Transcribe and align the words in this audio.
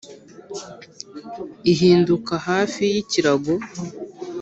ihinduka 1.71 2.33
hafi 2.47 2.81
yikirango. 2.93 3.53